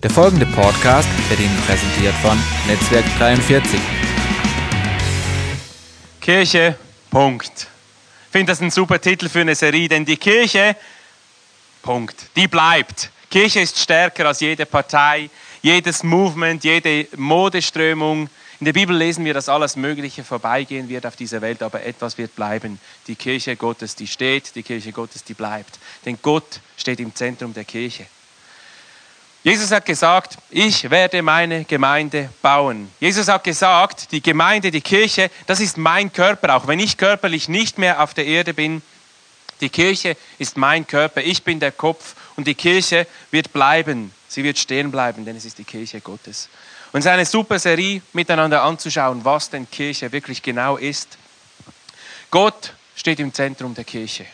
[0.00, 3.80] Der folgende Podcast wird Ihnen präsentiert von Netzwerk 43.
[6.20, 6.76] Kirche,
[7.10, 7.66] Punkt.
[8.26, 10.76] Ich finde das ein super Titel für eine Serie, denn die Kirche,
[11.82, 13.10] Punkt, die bleibt.
[13.28, 15.30] Kirche ist stärker als jede Partei,
[15.62, 18.30] jedes Movement, jede Modeströmung.
[18.60, 22.16] In der Bibel lesen wir, dass alles Mögliche vorbeigehen wird auf dieser Welt, aber etwas
[22.18, 22.78] wird bleiben.
[23.08, 25.80] Die Kirche Gottes, die steht, die Kirche Gottes, die bleibt.
[26.04, 28.06] Denn Gott steht im Zentrum der Kirche.
[29.44, 32.90] Jesus hat gesagt, ich werde meine Gemeinde bauen.
[32.98, 37.48] Jesus hat gesagt, die Gemeinde, die Kirche, das ist mein Körper, auch wenn ich körperlich
[37.48, 38.82] nicht mehr auf der Erde bin.
[39.60, 44.12] Die Kirche ist mein Körper, ich bin der Kopf und die Kirche wird bleiben.
[44.28, 46.48] Sie wird stehen bleiben, denn es ist die Kirche Gottes.
[46.92, 51.16] Und es ist eine super Serie, miteinander anzuschauen, was denn Kirche wirklich genau ist.
[52.30, 54.26] Gott steht im Zentrum der Kirche.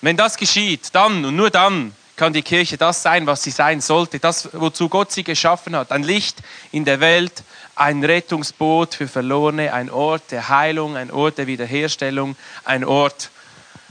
[0.00, 3.80] Wenn das geschieht, dann und nur dann kann die Kirche das sein, was sie sein
[3.80, 5.90] sollte, das, wozu Gott sie geschaffen hat.
[5.90, 6.38] Ein Licht
[6.70, 7.42] in der Welt,
[7.76, 13.30] ein Rettungsboot für Verlorene, ein Ort der Heilung, ein Ort der Wiederherstellung, ein Ort,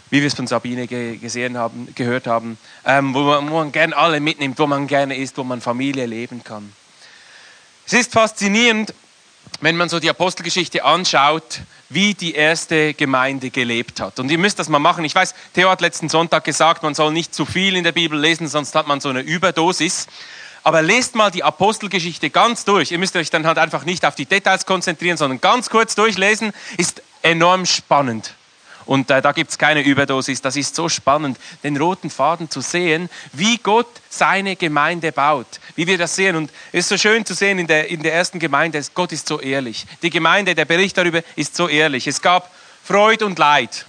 [0.10, 3.98] wie wir es von Sabine gesehen haben, gehört haben, ähm, wo, man, wo man gerne
[3.98, 6.74] alle mitnimmt, wo man gerne ist, wo man Familie leben kann.
[7.86, 8.94] Es ist faszinierend,
[9.62, 14.20] wenn man so die Apostelgeschichte anschaut, wie die erste Gemeinde gelebt hat.
[14.20, 15.06] Und ihr müsst das mal machen.
[15.06, 18.20] Ich weiß, Theo hat letzten Sonntag gesagt, man soll nicht zu viel in der Bibel
[18.20, 20.08] lesen, sonst hat man so eine Überdosis.
[20.64, 22.92] Aber lest mal die Apostelgeschichte ganz durch.
[22.92, 26.54] Ihr müsst euch dann halt einfach nicht auf die Details konzentrieren, sondern ganz kurz durchlesen.
[26.78, 28.34] Ist enorm spannend.
[28.86, 30.42] Und äh, da gibt es keine Überdosis.
[30.42, 35.88] Das ist so spannend, den roten Faden zu sehen, wie Gott seine Gemeinde baut, wie
[35.88, 36.36] wir das sehen.
[36.36, 39.28] Und es ist so schön zu sehen in der, in der ersten Gemeinde, Gott ist
[39.28, 39.86] so ehrlich.
[40.02, 42.08] Die Gemeinde, der Bericht darüber ist so ehrlich.
[42.08, 42.54] Es gab
[42.84, 43.86] Freude und Leid.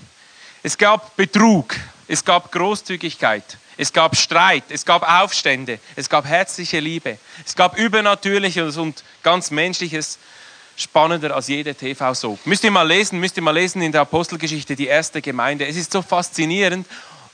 [0.63, 1.75] Es gab Betrug.
[2.07, 3.59] Es gab Großzügigkeit.
[3.77, 9.51] Es gab Streit, es gab Aufstände, es gab herzliche Liebe, es gab Übernatürliches und ganz
[9.51, 10.19] Menschliches
[10.77, 12.47] spannender als jede TV-Soap.
[12.47, 15.67] Müsst ihr mal lesen, müsst ihr mal lesen in der Apostelgeschichte, die erste Gemeinde.
[15.67, 16.87] Es ist so faszinierend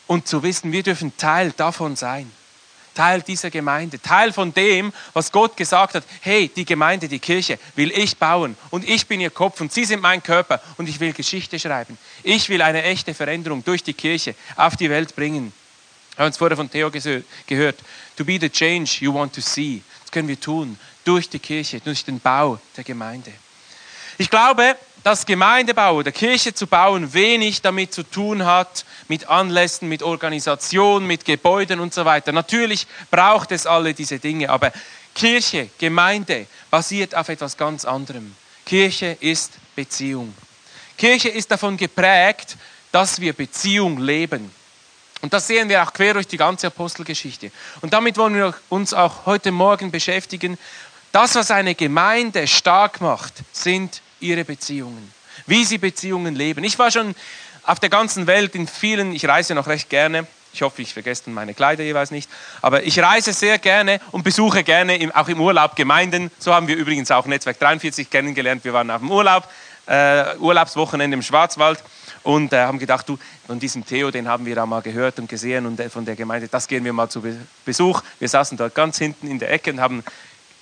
[0.07, 2.31] und zu wissen, wir dürfen Teil davon sein.
[2.95, 6.05] Teil dieser Gemeinde, Teil von dem, was Gott gesagt hat.
[6.21, 9.85] Hey, die Gemeinde, die Kirche will ich bauen und ich bin ihr Kopf und sie
[9.85, 11.97] sind mein Körper und ich will Geschichte schreiben.
[12.25, 15.53] Ich will eine echte Veränderung durch die Kirche auf die Welt bringen.
[16.17, 17.79] Wir haben es vorher von Theo gehört.
[18.17, 19.83] To be the change you want to see.
[20.03, 23.33] Das können wir tun durch die Kirche, durch den Bau der Gemeinde.
[24.19, 29.89] Ich glaube, dass Gemeindebau oder Kirche zu bauen wenig damit zu tun hat, mit Anlässen,
[29.89, 32.33] mit Organisation, mit Gebäuden und so weiter.
[32.33, 34.73] Natürlich braucht es alle diese Dinge, aber
[35.15, 38.35] Kirche, Gemeinde basiert auf etwas ganz anderem.
[38.67, 40.35] Kirche ist Beziehung.
[40.97, 42.57] Kirche ist davon geprägt,
[42.93, 44.51] dass wir Beziehung leben.
[45.23, 47.51] Und das sehen wir auch quer durch die ganze Apostelgeschichte.
[47.83, 50.57] Und damit wollen wir uns auch heute Morgen beschäftigen.
[51.13, 55.13] Das, was eine Gemeinde stark macht, sind ihre Beziehungen.
[55.47, 56.63] Wie sie Beziehungen leben.
[56.63, 57.17] Ich war schon
[57.65, 60.27] auf der ganzen Welt in vielen, ich reise noch recht gerne.
[60.53, 62.29] Ich hoffe, ich vergesse meine Kleider jeweils nicht.
[62.61, 66.31] Aber ich reise sehr gerne und besuche gerne auch im Urlaub Gemeinden.
[66.39, 68.65] So haben wir übrigens auch Netzwerk 43 kennengelernt.
[68.65, 69.49] Wir waren auf dem Urlaub,
[69.87, 71.83] äh, Urlaubswochenende im Schwarzwald
[72.23, 75.29] und äh, haben gedacht, du, von diesem Theo, den haben wir da mal gehört und
[75.29, 77.23] gesehen und äh, von der Gemeinde, das gehen wir mal zu
[77.65, 78.03] Besuch.
[78.19, 80.05] Wir saßen dort ganz hinten in der Ecke und haben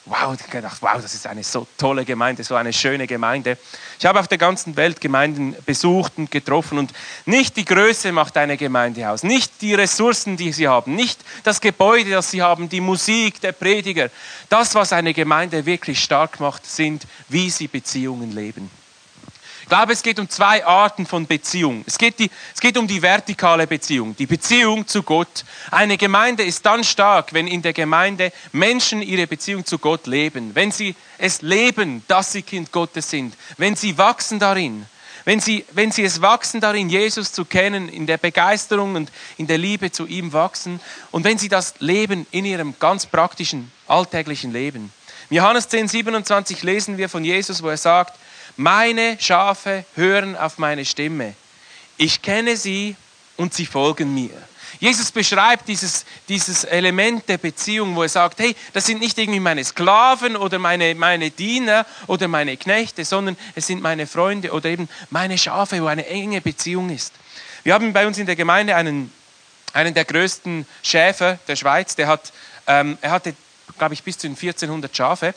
[0.09, 3.59] wow, gedacht, wow, das ist eine so tolle Gemeinde, so eine schöne Gemeinde.
[3.99, 6.93] Ich habe auf der ganzen Welt Gemeinden besucht und getroffen und
[7.27, 11.61] nicht die Größe macht eine Gemeinde aus, nicht die Ressourcen, die sie haben, nicht das
[11.61, 14.11] Gebäude, das sie haben, die Musik, der Prediger.
[14.49, 18.71] Das, was eine Gemeinde wirklich stark macht, sind, wie sie Beziehungen leben.
[19.69, 21.84] Ich glaube, es geht um zwei Arten von Beziehung.
[21.87, 25.45] Es geht, die, es geht um die vertikale Beziehung, die Beziehung zu Gott.
[25.71, 30.55] Eine Gemeinde ist dann stark, wenn in der Gemeinde Menschen ihre Beziehung zu Gott leben,
[30.55, 34.87] wenn sie es leben, dass sie Kind Gottes sind, wenn sie wachsen darin,
[35.27, 39.49] wenn sie, wenn sie es wachsen darin, Jesus zu kennen, in der Begeisterung und in
[39.49, 40.81] der Liebe zu ihm wachsen
[41.11, 44.91] und wenn sie das leben in ihrem ganz praktischen, alltäglichen Leben.
[45.29, 48.19] In Johannes 10, 27 lesen wir von Jesus, wo er sagt,
[48.58, 51.34] meine Schafe hören auf meine Stimme.
[51.96, 52.96] Ich kenne sie
[53.37, 54.31] und sie folgen mir.
[54.81, 59.40] Jesus beschreibt dieses, dieses Element der Beziehung, wo er sagt, hey, das sind nicht irgendwie
[59.40, 64.69] meine Sklaven oder meine, meine Diener oder meine Knechte, sondern es sind meine Freunde oder
[64.69, 67.14] eben meine Schafe, wo eine enge Beziehung ist.
[67.62, 69.12] Wir haben bei uns in der Gemeinde einen,
[69.72, 72.32] einen der größten Schäfer der Schweiz, der hat,
[72.66, 73.34] ähm, er hatte,
[73.78, 75.34] glaube ich, bis zu 1400 Schafe.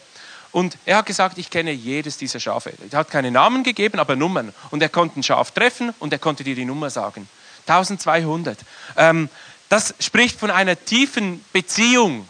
[0.51, 2.73] Und er hat gesagt, ich kenne jedes dieser Schafe.
[2.91, 4.53] Er hat keine Namen gegeben, aber Nummern.
[4.69, 7.27] Und er konnte ein Schaf treffen und er konnte dir die Nummer sagen.
[7.67, 8.59] 1200.
[8.97, 9.29] Ähm,
[9.69, 12.27] das spricht von einer tiefen Beziehung.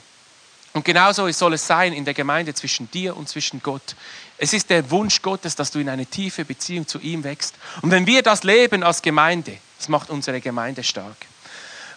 [0.73, 3.95] Und genauso soll es sein in der Gemeinde zwischen dir und zwischen Gott.
[4.37, 7.55] Es ist der Wunsch Gottes, dass du in eine tiefe Beziehung zu ihm wächst.
[7.81, 11.17] Und wenn wir das leben als Gemeinde, das macht unsere Gemeinde stark.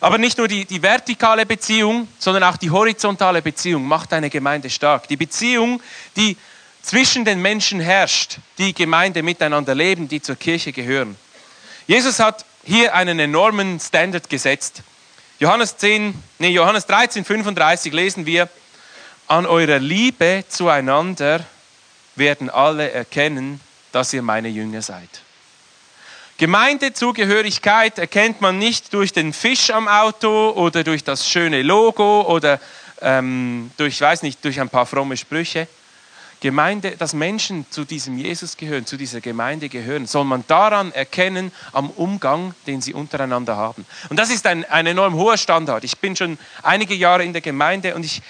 [0.00, 4.70] Aber nicht nur die, die vertikale Beziehung, sondern auch die horizontale Beziehung macht eine Gemeinde
[4.70, 5.08] stark.
[5.08, 5.80] Die Beziehung,
[6.16, 6.36] die
[6.82, 11.16] zwischen den Menschen herrscht, die Gemeinde miteinander leben, die zur Kirche gehören.
[11.86, 14.82] Jesus hat hier einen enormen Standard gesetzt.
[15.38, 18.48] Johannes, 10, nee, Johannes 13, 35 lesen wir,
[19.26, 21.44] an eurer Liebe zueinander
[22.14, 23.60] werden alle erkennen,
[23.92, 25.23] dass ihr meine Jünger seid.
[26.44, 32.60] Gemeindezugehörigkeit erkennt man nicht durch den Fisch am Auto oder durch das schöne Logo oder
[33.00, 35.66] ähm, durch, weiß nicht, durch ein paar fromme Sprüche.
[36.40, 41.50] Gemeinde, dass Menschen zu diesem Jesus gehören, zu dieser Gemeinde gehören, soll man daran erkennen,
[41.72, 43.86] am Umgang, den sie untereinander haben.
[44.10, 45.82] Und das ist ein, ein enorm hoher Standard.
[45.82, 48.20] Ich bin schon einige Jahre in der Gemeinde und ich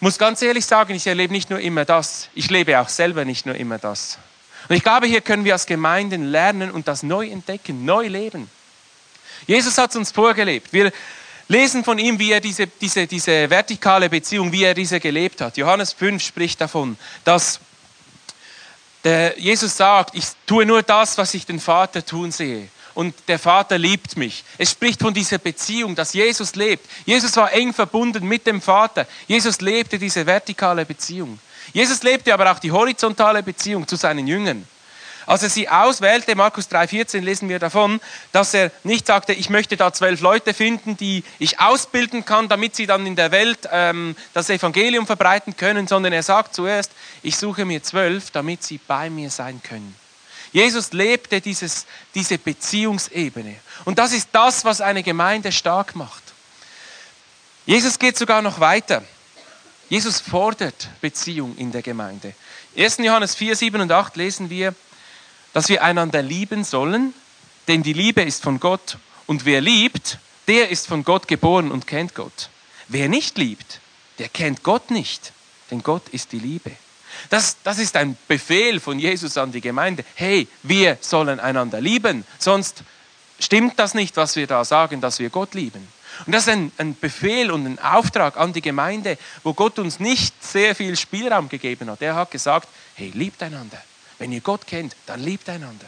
[0.00, 3.44] muss ganz ehrlich sagen, ich erlebe nicht nur immer das, ich lebe auch selber nicht
[3.44, 4.16] nur immer das.
[4.68, 8.50] Und ich glaube, hier können wir als Gemeinden lernen und das neu entdecken, neu leben.
[9.46, 10.72] Jesus hat es uns vorgelebt.
[10.72, 10.92] Wir
[11.48, 15.56] lesen von ihm, wie er diese, diese, diese vertikale Beziehung, wie er diese gelebt hat.
[15.56, 17.60] Johannes 5 spricht davon, dass
[19.04, 22.68] der Jesus sagt, ich tue nur das, was ich den Vater tun sehe.
[22.94, 24.42] Und der Vater liebt mich.
[24.58, 26.88] Es spricht von dieser Beziehung, dass Jesus lebt.
[27.04, 29.06] Jesus war eng verbunden mit dem Vater.
[29.28, 31.38] Jesus lebte diese vertikale Beziehung.
[31.72, 34.66] Jesus lebte aber auch die horizontale Beziehung zu seinen Jüngern.
[35.26, 39.76] Als er sie auswählte, Markus 3,14 lesen wir davon, dass er nicht sagte, ich möchte
[39.76, 44.14] da zwölf Leute finden, die ich ausbilden kann, damit sie dann in der Welt ähm,
[44.34, 46.92] das Evangelium verbreiten können, sondern er sagt zuerst,
[47.24, 49.96] ich suche mir zwölf, damit sie bei mir sein können.
[50.52, 53.56] Jesus lebte dieses, diese Beziehungsebene.
[53.84, 56.22] Und das ist das, was eine Gemeinde stark macht.
[57.66, 59.02] Jesus geht sogar noch weiter.
[59.88, 62.34] Jesus fordert Beziehung in der Gemeinde.
[62.76, 62.98] 1.
[62.98, 64.74] Johannes 4, 7 und 8 lesen wir,
[65.52, 67.14] dass wir einander lieben sollen,
[67.68, 70.18] denn die Liebe ist von Gott und wer liebt,
[70.48, 72.50] der ist von Gott geboren und kennt Gott.
[72.88, 73.80] Wer nicht liebt,
[74.18, 75.32] der kennt Gott nicht,
[75.70, 76.72] denn Gott ist die Liebe.
[77.30, 80.04] Das, das ist ein Befehl von Jesus an die Gemeinde.
[80.14, 82.82] Hey, wir sollen einander lieben, sonst
[83.38, 85.86] stimmt das nicht, was wir da sagen, dass wir Gott lieben.
[86.24, 90.00] Und das ist ein, ein, Befehl und ein Auftrag an die Gemeinde, wo Gott uns
[90.00, 92.00] nicht sehr viel Spielraum gegeben hat.
[92.00, 93.82] Er hat gesagt, hey, liebt einander.
[94.18, 95.86] Wenn ihr Gott kennt, dann liebt einander.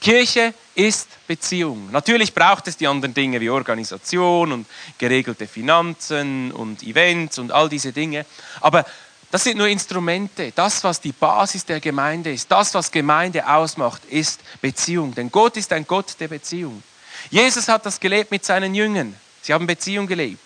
[0.00, 1.90] Kirche ist Beziehung.
[1.90, 4.66] Natürlich braucht es die anderen Dinge wie Organisation und
[4.98, 8.24] geregelte Finanzen und Events und all diese Dinge.
[8.60, 8.84] Aber
[9.30, 10.52] das sind nur Instrumente.
[10.54, 15.14] Das, was die Basis der Gemeinde ist, das, was Gemeinde ausmacht, ist Beziehung.
[15.14, 16.82] Denn Gott ist ein Gott der Beziehung.
[17.30, 19.14] Jesus hat das gelebt mit seinen Jüngern.
[19.42, 20.40] Sie haben Beziehung gelebt.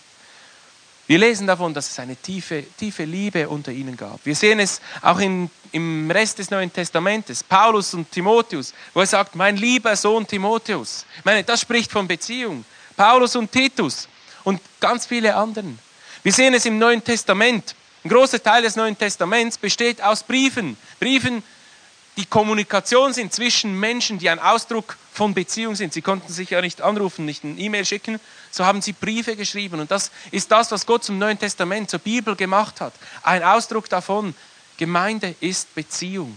[1.06, 4.20] Wir lesen davon, dass es eine tiefe, tiefe Liebe unter ihnen gab.
[4.24, 9.06] Wir sehen es auch in, im Rest des Neuen Testamentes, Paulus und Timotheus, wo er
[9.06, 11.04] sagt, mein lieber Sohn Timotheus.
[11.18, 12.64] Ich meine, das spricht von Beziehung.
[12.96, 14.06] Paulus und Titus
[14.44, 15.80] und ganz viele anderen.
[16.22, 17.74] Wir sehen es im Neuen Testament.
[18.04, 20.76] Ein großer Teil des Neuen Testaments besteht aus Briefen.
[21.00, 21.42] Briefen,
[22.16, 25.92] die Kommunikation sind zwischen Menschen, die ein Ausdruck von Beziehung sind.
[25.92, 28.18] Sie konnten sich ja nicht anrufen, nicht eine E-Mail schicken,
[28.50, 29.78] so haben sie Briefe geschrieben.
[29.78, 32.94] Und das ist das, was Gott zum Neuen Testament, zur Bibel gemacht hat.
[33.22, 34.34] Ein Ausdruck davon,
[34.78, 36.34] Gemeinde ist Beziehung.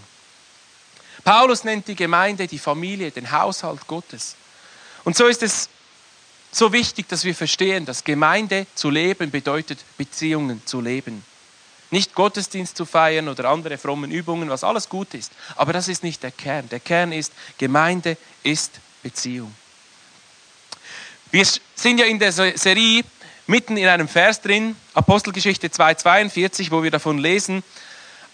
[1.24, 4.36] Paulus nennt die Gemeinde die Familie, den Haushalt Gottes.
[5.04, 5.70] Und so ist es
[6.52, 11.24] so wichtig, dass wir verstehen, dass Gemeinde zu leben bedeutet, Beziehungen zu leben.
[11.94, 15.30] Nicht Gottesdienst zu feiern oder andere frommen Übungen, was alles gut ist.
[15.54, 16.68] Aber das ist nicht der Kern.
[16.68, 19.54] Der Kern ist, Gemeinde ist Beziehung.
[21.30, 21.46] Wir
[21.76, 23.04] sind ja in der Serie
[23.46, 27.62] mitten in einem Vers drin, Apostelgeschichte 2,42, wo wir davon lesen,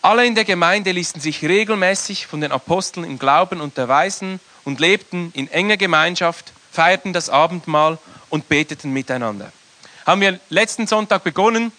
[0.01, 5.33] alle in der Gemeinde ließen sich regelmäßig von den Aposteln im Glauben unterweisen und lebten
[5.35, 7.99] in enger Gemeinschaft, feierten das Abendmahl
[8.31, 9.53] und beteten miteinander.
[10.07, 11.73] Haben wir letzten Sonntag begonnen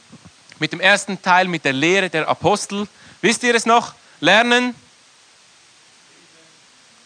[0.62, 2.88] mit dem ersten Teil, mit der Lehre der Apostel.
[3.22, 3.96] Wisst ihr es noch?
[4.20, 4.76] Lernen,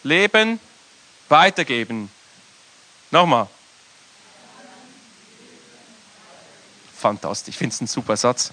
[0.02, 0.60] leben,
[1.30, 2.10] weitergeben.
[3.10, 3.48] Nochmal.
[6.98, 8.52] Fantastisch, ich finde es ein super Satz.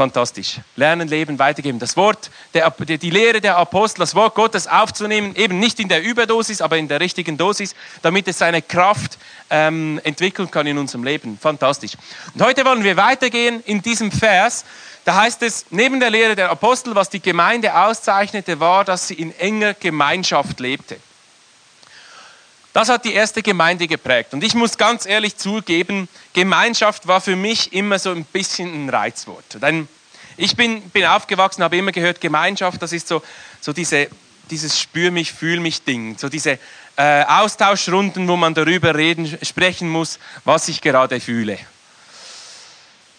[0.00, 0.60] Fantastisch.
[0.76, 1.78] Lernen, leben, weitergeben.
[1.78, 6.02] Das Wort, der, die Lehre der Apostel, das Wort Gottes aufzunehmen, eben nicht in der
[6.02, 9.18] Überdosis, aber in der richtigen Dosis, damit es seine Kraft
[9.50, 11.36] ähm, entwickeln kann in unserem Leben.
[11.38, 11.98] Fantastisch.
[12.32, 14.64] Und heute wollen wir weitergehen in diesem Vers.
[15.04, 19.14] Da heißt es, neben der Lehre der Apostel, was die Gemeinde auszeichnete, war, dass sie
[19.16, 20.96] in enger Gemeinschaft lebte.
[22.72, 24.32] Das hat die erste Gemeinde geprägt.
[24.32, 28.88] Und ich muss ganz ehrlich zugeben, Gemeinschaft war für mich immer so ein bisschen ein
[28.88, 29.60] Reizwort.
[29.60, 29.88] Denn
[30.36, 33.22] ich bin, bin aufgewachsen, habe immer gehört, Gemeinschaft, das ist so,
[33.60, 34.08] so diese,
[34.50, 36.16] dieses Spür mich, fühl mich Ding.
[36.16, 36.58] So diese
[36.96, 41.58] äh, Austauschrunden, wo man darüber reden, sprechen muss, was ich gerade fühle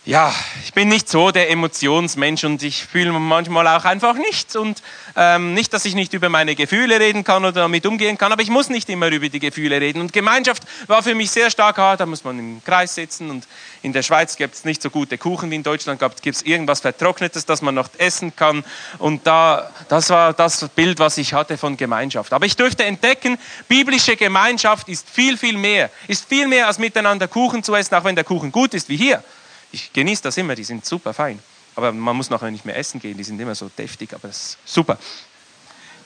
[0.03, 4.55] ja, ich bin nicht so der Emotionsmensch und ich fühle manchmal auch einfach nichts.
[4.55, 4.81] Und
[5.15, 8.41] ähm, nicht, dass ich nicht über meine Gefühle reden kann oder damit umgehen kann, aber
[8.41, 10.01] ich muss nicht immer über die Gefühle reden.
[10.01, 13.29] Und Gemeinschaft war für mich sehr stark, ah, da muss man im Kreis sitzen.
[13.29, 13.48] Und
[13.84, 16.79] in der Schweiz gibt es nicht so gute Kuchen wie in Deutschland, gibt es irgendwas
[16.79, 18.63] Vertrocknetes, das man noch essen kann.
[18.98, 22.34] Und da, das war das Bild, was ich hatte von Gemeinschaft.
[22.34, 25.91] Aber ich durfte entdecken, biblische Gemeinschaft ist viel, viel mehr.
[26.08, 28.98] Ist viel mehr als miteinander Kuchen zu essen, auch wenn der Kuchen gut ist wie
[28.98, 29.24] hier
[29.71, 31.39] ich genieße das immer, die sind super fein.
[31.75, 34.37] Aber man muss nachher nicht mehr essen gehen, die sind immer so deftig, aber das
[34.37, 34.97] ist super.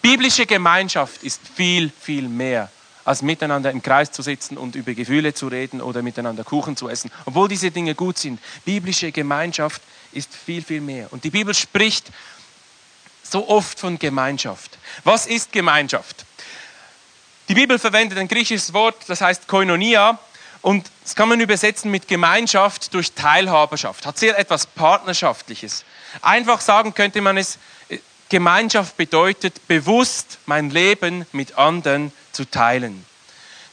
[0.01, 2.69] Biblische Gemeinschaft ist viel, viel mehr
[3.05, 6.89] als miteinander im Kreis zu sitzen und über Gefühle zu reden oder miteinander Kuchen zu
[6.89, 7.11] essen.
[7.25, 9.81] Obwohl diese Dinge gut sind, biblische Gemeinschaft
[10.11, 11.11] ist viel, viel mehr.
[11.11, 12.11] Und die Bibel spricht
[13.23, 14.77] so oft von Gemeinschaft.
[15.03, 16.25] Was ist Gemeinschaft?
[17.47, 20.17] Die Bibel verwendet ein griechisches Wort, das heißt Koinonia.
[20.65, 24.03] Und das kann man übersetzen mit Gemeinschaft durch Teilhaberschaft.
[24.07, 25.85] Hat sehr etwas Partnerschaftliches.
[26.23, 33.05] Einfach sagen könnte man es, äh, Gemeinschaft bedeutet bewusst mein Leben mit anderen zu teilen.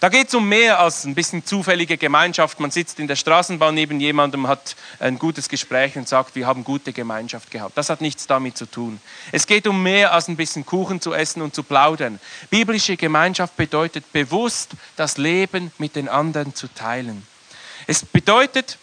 [0.02, 2.58] Da geht es um mehr als ein bisschen zufällige Gemeinschaft.
[2.58, 6.64] Man sitzt in der Straßenbahn neben jemandem, hat ein gutes Gespräch und sagt, wir haben
[6.64, 7.78] gute Gemeinschaft gehabt.
[7.78, 9.00] Das hat nichts damit zu tun.
[9.30, 12.18] Es geht um mehr als ein bisschen Kuchen zu essen und zu plaudern.
[12.50, 17.24] Biblische Gemeinschaft bedeutet bewusst das Leben mit den anderen zu teilen.
[17.86, 18.78] Es bedeutet,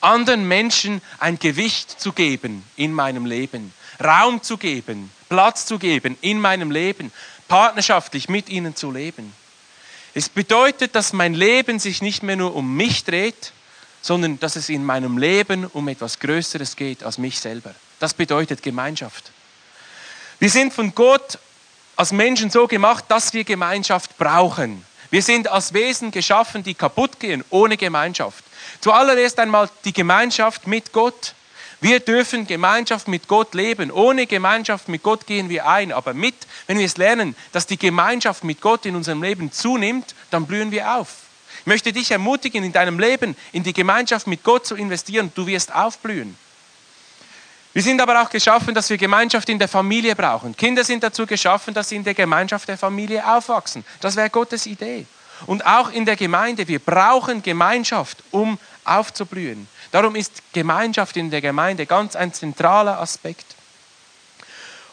[0.00, 6.16] anderen Menschen ein Gewicht zu geben in meinem Leben, Raum zu geben, Platz zu geben
[6.20, 7.10] in meinem Leben,
[7.48, 9.32] partnerschaftlich mit ihnen zu leben.
[10.16, 13.52] Es bedeutet, dass mein Leben sich nicht mehr nur um mich dreht,
[14.00, 17.74] sondern dass es in meinem Leben um etwas Größeres geht als mich selber.
[17.98, 19.30] Das bedeutet Gemeinschaft.
[20.38, 21.38] Wir sind von Gott
[21.96, 24.86] als Menschen so gemacht, dass wir Gemeinschaft brauchen.
[25.10, 28.42] Wir sind als Wesen geschaffen, die kaputt gehen ohne Gemeinschaft.
[28.80, 31.34] Zuallererst einmal die Gemeinschaft mit Gott.
[31.80, 33.90] Wir dürfen Gemeinschaft mit Gott leben.
[33.90, 35.92] Ohne Gemeinschaft mit Gott gehen wir ein.
[35.92, 36.34] Aber mit,
[36.66, 40.70] wenn wir es lernen, dass die Gemeinschaft mit Gott in unserem Leben zunimmt, dann blühen
[40.70, 41.08] wir auf.
[41.60, 45.32] Ich möchte dich ermutigen, in deinem Leben in die Gemeinschaft mit Gott zu investieren.
[45.34, 46.36] Du wirst aufblühen.
[47.76, 50.56] Wir sind aber auch geschaffen, dass wir Gemeinschaft in der Familie brauchen.
[50.56, 53.84] Kinder sind dazu geschaffen, dass sie in der Gemeinschaft der Familie aufwachsen.
[54.00, 55.04] Das wäre Gottes Idee.
[55.44, 56.66] Und auch in der Gemeinde.
[56.68, 59.68] Wir brauchen Gemeinschaft, um aufzublühen.
[59.92, 63.56] Darum ist Gemeinschaft in der Gemeinde ganz ein zentraler Aspekt.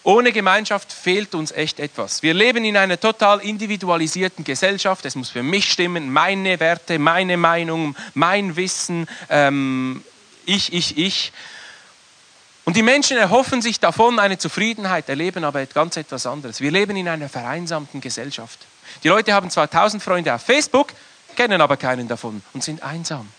[0.06, 2.24] Ohne Gemeinschaft fehlt uns echt etwas.
[2.24, 5.06] Wir leben in einer total individualisierten Gesellschaft.
[5.06, 10.04] Es muss für mich stimmen, meine Werte, meine Meinung, mein Wissen, ähm,
[10.46, 11.32] ich, ich, ich.
[12.66, 16.60] Und die Menschen erhoffen sich davon eine Zufriedenheit, erleben aber ganz etwas anderes.
[16.60, 18.60] Wir leben in einer vereinsamten Gesellschaft.
[19.04, 20.90] Die Leute haben zwar tausend Freunde auf Facebook,
[21.38, 23.30] kennen aber keinen davon und sind einsam.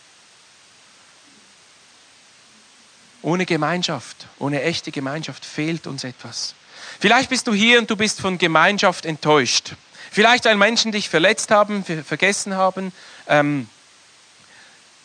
[3.25, 6.54] Ohne Gemeinschaft, ohne echte Gemeinschaft fehlt uns etwas.
[7.00, 9.76] Vielleicht bist du hier und du bist von Gemeinschaft enttäuscht.
[10.11, 12.93] Vielleicht, weil Menschen dich verletzt haben, vergessen haben.
[13.26, 13.66] Ähm,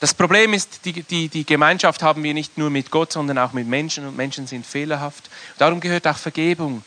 [0.02, 3.54] das Problem ist, die, die, die Gemeinschaft haben wir nicht nur mit Gott, sondern auch
[3.54, 5.30] mit Menschen und Menschen sind fehlerhaft.
[5.58, 6.84] Darum gehört auch Vergebung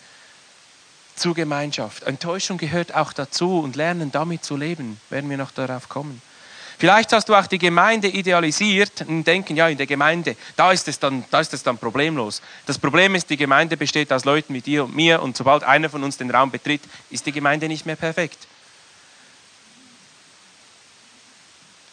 [1.17, 2.03] zur Gemeinschaft.
[2.03, 6.21] Enttäuschung gehört auch dazu und lernen damit zu leben, werden wir noch darauf kommen.
[6.83, 10.89] Vielleicht hast du auch die Gemeinde idealisiert und denken, ja, in der Gemeinde, da ist,
[10.89, 12.43] es dann, da ist es dann problemlos.
[12.67, 15.89] Das Problem ist, die Gemeinde besteht aus Leuten wie dir und mir und sobald einer
[15.89, 18.49] von uns den Raum betritt, ist die Gemeinde nicht mehr perfekt.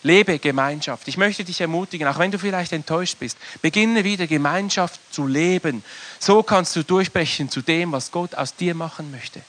[0.02, 1.08] Lebe Gemeinschaft.
[1.08, 5.84] Ich möchte dich ermutigen, auch wenn du vielleicht enttäuscht bist, beginne wieder Gemeinschaft zu leben.
[6.18, 9.44] So kannst du durchbrechen zu dem, was Gott aus dir machen möchte.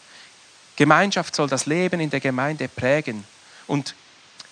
[0.77, 3.25] Gemeinschaft soll das Leben in der Gemeinde prägen.
[3.67, 3.95] Und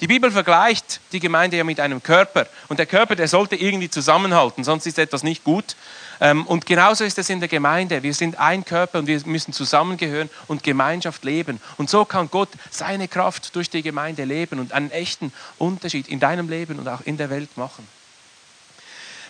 [0.01, 2.47] die Bibel vergleicht die Gemeinde ja mit einem Körper.
[2.69, 5.75] Und der Körper, der sollte irgendwie zusammenhalten, sonst ist etwas nicht gut.
[6.21, 8.03] Ähm, und genauso ist es in der Gemeinde.
[8.03, 11.61] Wir sind ein Körper und wir müssen zusammengehören und Gemeinschaft leben.
[11.77, 16.21] Und so kann Gott seine Kraft durch die Gemeinde leben und einen echten Unterschied in
[16.21, 17.87] deinem Leben und auch in der Welt machen.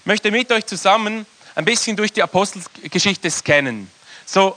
[0.01, 3.91] Ich möchte mit euch zusammen ein bisschen durch die Apostelgeschichte scannen.
[4.27, 4.57] So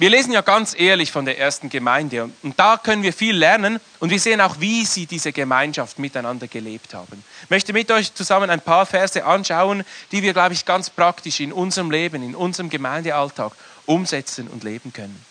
[0.00, 3.78] wir lesen ja ganz ehrlich von der ersten Gemeinde und da können wir viel lernen
[3.98, 7.22] und wir sehen auch, wie sie diese Gemeinschaft miteinander gelebt haben.
[7.44, 11.40] Ich möchte mit euch zusammen ein paar Verse anschauen, die wir, glaube ich, ganz praktisch
[11.40, 13.52] in unserem Leben, in unserem Gemeindealltag
[13.84, 15.22] umsetzen und leben können.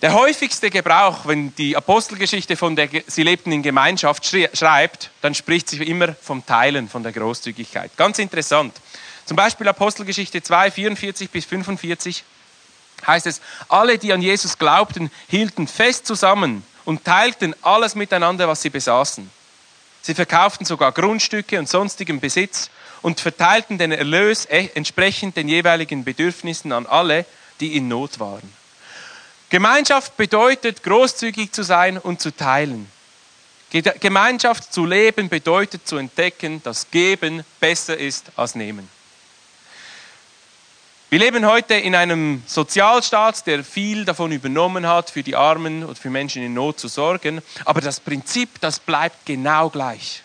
[0.00, 5.68] Der häufigste Gebrauch, wenn die Apostelgeschichte von der Sie lebten in Gemeinschaft schreibt, dann spricht
[5.68, 7.94] sie immer vom Teilen, von der Großzügigkeit.
[7.98, 8.74] Ganz interessant.
[9.24, 12.24] Zum Beispiel Apostelgeschichte 2, 44 bis 45
[13.06, 18.62] heißt es, alle, die an Jesus glaubten, hielten fest zusammen und teilten alles miteinander, was
[18.62, 19.30] sie besaßen.
[20.02, 22.70] Sie verkauften sogar Grundstücke und sonstigen Besitz
[23.02, 27.24] und verteilten den Erlös e- entsprechend den jeweiligen Bedürfnissen an alle,
[27.60, 28.52] die in Not waren.
[29.48, 32.90] Gemeinschaft bedeutet, großzügig zu sein und zu teilen.
[34.00, 38.88] Gemeinschaft zu leben bedeutet zu entdecken, dass Geben besser ist als Nehmen.
[41.12, 45.98] Wir leben heute in einem Sozialstaat, der viel davon übernommen hat, für die Armen und
[45.98, 47.42] für Menschen in Not zu sorgen.
[47.66, 50.22] Aber das Prinzip, das bleibt genau gleich.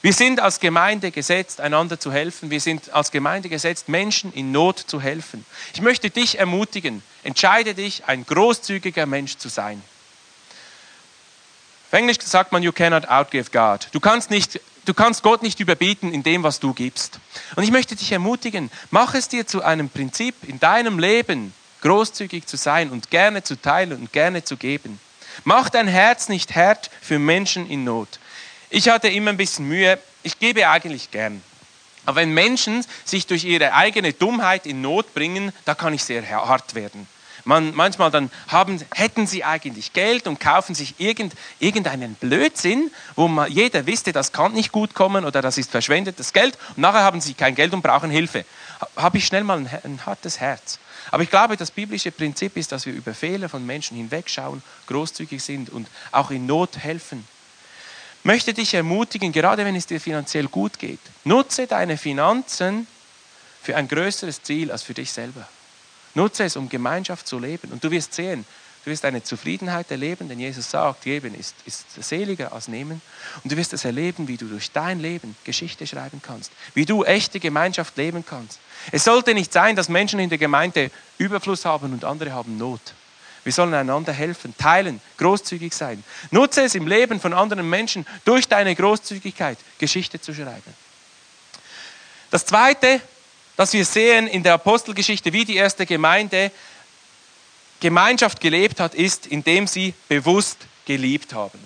[0.00, 2.50] Wir sind als Gemeinde gesetzt, einander zu helfen.
[2.50, 5.44] Wir sind als Gemeinde gesetzt, Menschen in Not zu helfen.
[5.74, 9.82] Ich möchte dich ermutigen, entscheide dich, ein großzügiger Mensch zu sein.
[11.90, 13.88] Auf Englisch sagt man, you cannot outgive God.
[13.90, 17.20] Du kannst nicht Du kannst Gott nicht überbieten in dem, was du gibst.
[17.54, 22.46] Und ich möchte dich ermutigen, mach es dir zu einem Prinzip in deinem Leben, großzügig
[22.46, 24.98] zu sein und gerne zu teilen und gerne zu geben.
[25.44, 28.18] Mach dein Herz nicht hart für Menschen in Not.
[28.70, 31.42] Ich hatte immer ein bisschen Mühe, ich gebe eigentlich gern.
[32.06, 36.28] Aber wenn Menschen sich durch ihre eigene Dummheit in Not bringen, da kann ich sehr
[36.28, 37.06] hart werden.
[37.50, 43.26] Man, manchmal dann haben, hätten sie eigentlich Geld und kaufen sich irgend, irgendeinen Blödsinn, wo
[43.26, 47.02] man, jeder wisse, das kann nicht gut kommen oder das ist verschwendetes Geld und nachher
[47.02, 48.44] haben sie kein Geld und brauchen Hilfe.
[48.94, 50.78] Habe ich schnell mal ein, ein hartes Herz.
[51.10, 55.42] Aber ich glaube, das biblische Prinzip ist, dass wir über Fehler von Menschen hinwegschauen, großzügig
[55.42, 57.26] sind und auch in Not helfen.
[58.22, 62.86] Möchte dich ermutigen, gerade wenn es dir finanziell gut geht, nutze deine Finanzen
[63.60, 65.48] für ein größeres Ziel als für dich selber.
[66.14, 67.70] Nutze es, um Gemeinschaft zu leben.
[67.70, 68.44] Und du wirst sehen,
[68.84, 73.00] du wirst eine Zufriedenheit erleben, denn Jesus sagt, geben ist, ist seliger als nehmen.
[73.42, 77.04] Und du wirst es erleben, wie du durch dein Leben Geschichte schreiben kannst, wie du
[77.04, 78.58] echte Gemeinschaft leben kannst.
[78.92, 82.94] Es sollte nicht sein, dass Menschen in der Gemeinde Überfluss haben und andere haben Not.
[83.42, 86.04] Wir sollen einander helfen, teilen, großzügig sein.
[86.30, 90.74] Nutze es im Leben von anderen Menschen durch deine Großzügigkeit Geschichte zu schreiben.
[92.30, 93.00] Das Zweite,
[93.56, 96.50] dass wir sehen in der Apostelgeschichte, wie die erste Gemeinde
[97.80, 101.58] Gemeinschaft gelebt hat, ist, indem sie bewusst geliebt haben.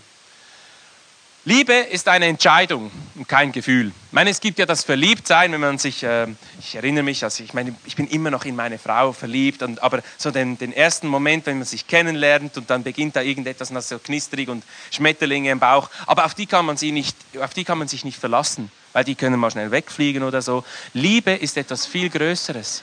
[1.47, 3.89] Liebe ist eine Entscheidung und kein Gefühl.
[3.89, 6.27] Ich meine, es gibt ja das Verliebtsein, wenn man sich, äh,
[6.59, 9.83] ich erinnere mich, also ich meine, ich bin immer noch in meine Frau verliebt, und,
[9.83, 13.69] aber so den, den ersten Moment, wenn man sich kennenlernt und dann beginnt da irgendetwas
[13.87, 17.65] so knistrig und Schmetterlinge im Bauch, aber auf die kann man, sie nicht, auf die
[17.65, 20.65] kann man sich nicht verlassen weil die können mal schnell wegfliegen oder so.
[20.95, 22.83] Liebe ist etwas viel Größeres.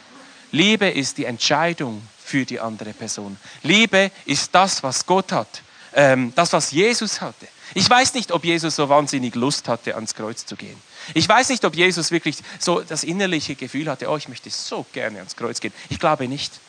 [0.52, 3.38] Liebe ist die Entscheidung für die andere Person.
[3.64, 7.48] Liebe ist das, was Gott hat, ähm, das, was Jesus hatte.
[7.74, 10.76] Ich weiß nicht, ob Jesus so wahnsinnig Lust hatte, ans Kreuz zu gehen.
[11.14, 14.86] Ich weiß nicht, ob Jesus wirklich so das innerliche Gefühl hatte, oh, ich möchte so
[14.92, 15.74] gerne ans Kreuz gehen.
[15.90, 16.60] Ich glaube nicht.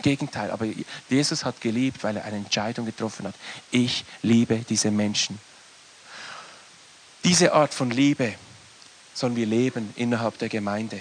[0.00, 0.64] Gegenteil, aber
[1.08, 3.34] Jesus hat geliebt, weil er eine Entscheidung getroffen hat.
[3.72, 5.40] Ich liebe diese Menschen.
[7.24, 8.34] Diese Art von Liebe
[9.18, 11.00] sollen wir leben innerhalb der Gemeinde.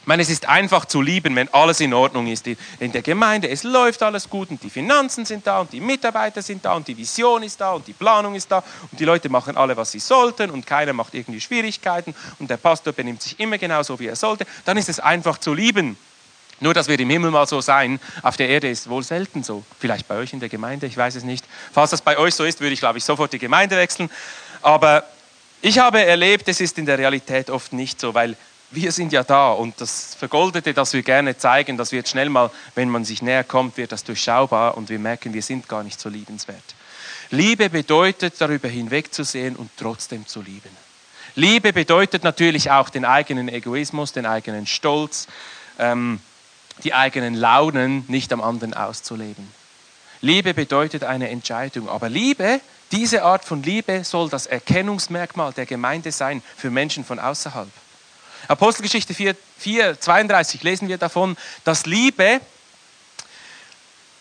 [0.00, 2.46] Ich meine, es ist einfach zu lieben, wenn alles in Ordnung ist.
[2.80, 6.40] In der Gemeinde, es läuft alles gut und die Finanzen sind da und die Mitarbeiter
[6.40, 9.28] sind da und die Vision ist da und die Planung ist da und die Leute
[9.28, 13.38] machen alle, was sie sollten und keiner macht irgendwie Schwierigkeiten und der Pastor benimmt sich
[13.38, 14.46] immer genauso, wie er sollte.
[14.64, 15.98] Dann ist es einfach zu lieben.
[16.60, 19.62] Nur, dass wir im Himmel mal so sein, auf der Erde ist wohl selten so.
[19.78, 21.44] Vielleicht bei euch in der Gemeinde, ich weiß es nicht.
[21.72, 24.10] Falls das bei euch so ist, würde ich, glaube ich, sofort die Gemeinde wechseln.
[24.62, 25.04] Aber
[25.60, 28.36] ich habe erlebt, es ist in der Realität oft nicht so, weil
[28.70, 32.50] wir sind ja da und das Vergoldete, das wir gerne zeigen, das wird schnell mal,
[32.74, 35.98] wenn man sich näher kommt, wird das durchschaubar und wir merken, wir sind gar nicht
[35.98, 36.62] so liebenswert.
[37.30, 40.70] Liebe bedeutet, darüber hinwegzusehen und trotzdem zu lieben.
[41.34, 45.28] Liebe bedeutet natürlich auch den eigenen Egoismus, den eigenen Stolz,
[45.78, 46.20] ähm,
[46.84, 49.48] die eigenen Launen nicht am anderen auszuleben.
[50.20, 52.60] Liebe bedeutet eine Entscheidung, aber Liebe
[52.92, 57.68] diese Art von Liebe soll das Erkennungsmerkmal der Gemeinde sein für Menschen von außerhalb.
[58.46, 62.40] Apostelgeschichte 4, 4 32 lesen wir davon, dass Liebe,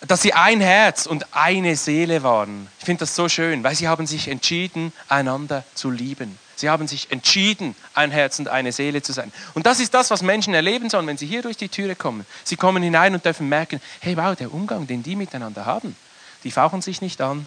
[0.02, 2.68] dass sie ein Herz und eine Seele waren.
[2.80, 6.38] Ich finde das so schön, weil sie haben sich entschieden, einander zu lieben.
[6.58, 9.32] Sie haben sich entschieden, ein Herz und eine Seele zu sein.
[9.54, 12.26] Und das ist das, was Menschen erleben sollen, wenn sie hier durch die Türe kommen.
[12.44, 15.96] Sie kommen hinein und dürfen merken, hey, wow, der Umgang, den die miteinander haben,
[16.44, 17.46] die fauchen sich nicht an,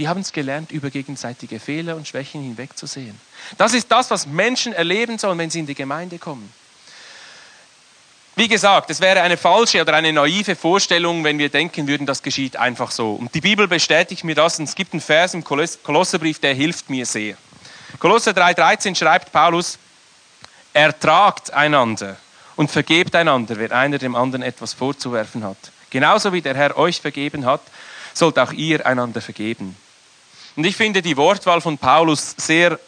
[0.00, 3.20] die haben es gelernt, über gegenseitige Fehler und Schwächen hinwegzusehen.
[3.58, 6.50] Das ist das, was Menschen erleben sollen, wenn sie in die Gemeinde kommen.
[8.34, 12.22] Wie gesagt, es wäre eine falsche oder eine naive Vorstellung, wenn wir denken würden, das
[12.22, 13.12] geschieht einfach so.
[13.12, 14.58] Und die Bibel bestätigt mir das.
[14.58, 17.36] Und es gibt einen Vers im Kolosserbrief, der hilft mir sehr.
[17.98, 19.78] Kolosser 3,13 schreibt Paulus,
[20.72, 22.16] ertragt einander
[22.56, 25.58] und vergebt einander, wer einer dem anderen etwas vorzuwerfen hat.
[25.90, 27.60] Genauso wie der Herr euch vergeben hat,
[28.14, 29.76] sollt auch ihr einander vergeben.
[30.60, 32.78] Und ich finde die Wortwahl von Paulus sehr,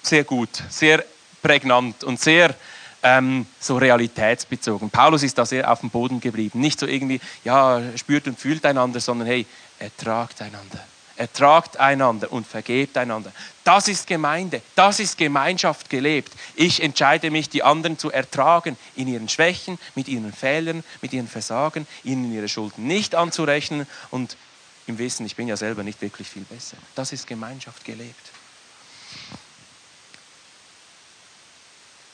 [0.00, 1.04] sehr gut, sehr
[1.42, 2.54] prägnant und sehr
[3.02, 4.88] ähm, so realitätsbezogen.
[4.88, 6.58] Paulus ist da sehr auf dem Boden geblieben.
[6.58, 9.44] Nicht so irgendwie, ja, spürt und fühlt einander, sondern hey,
[9.78, 10.82] ertragt einander.
[11.16, 13.30] Ertragt einander und vergebt einander.
[13.62, 16.32] Das ist Gemeinde, das ist Gemeinschaft gelebt.
[16.54, 21.28] Ich entscheide mich, die anderen zu ertragen, in ihren Schwächen, mit ihren Fehlern, mit ihren
[21.28, 24.38] Versagen, ihnen ihre Schulden nicht anzurechnen und
[24.86, 26.76] im Wissen, ich bin ja selber nicht wirklich viel besser.
[26.94, 28.14] Das ist Gemeinschaft gelebt.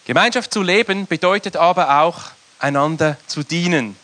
[0.04, 3.96] Gemeinschaft zu leben bedeutet aber auch, einander zu dienen.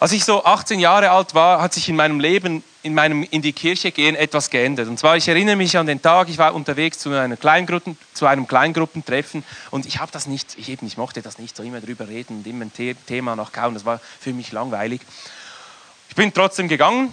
[0.00, 3.42] Als ich so 18 Jahre alt war, hat sich in meinem Leben, in meinem in
[3.42, 4.86] die Kirche gehen, etwas geändert.
[4.86, 8.26] Und zwar, ich erinnere mich an den Tag, ich war unterwegs zu, einer Kleingruppen, zu
[8.26, 11.80] einem Kleingruppentreffen und ich habe das nicht, ich, eben, ich mochte das nicht so immer
[11.80, 15.00] drüber reden und immer ein Thema nachkauen, das war für mich langweilig.
[16.10, 17.12] Ich bin trotzdem gegangen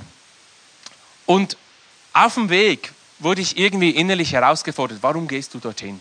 [1.26, 1.58] und
[2.14, 6.00] auf dem Weg wurde ich irgendwie innerlich herausgefordert, warum gehst du dorthin?